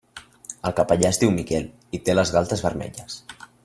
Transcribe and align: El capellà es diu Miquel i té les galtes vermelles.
El 0.69 0.73
capellà 0.79 1.11
es 1.15 1.21
diu 1.25 1.35
Miquel 1.37 1.69
i 1.99 2.03
té 2.09 2.19
les 2.19 2.35
galtes 2.39 2.69
vermelles. 2.71 3.25